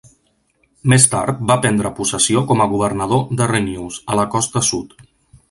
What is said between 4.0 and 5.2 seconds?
a la Costa Sud.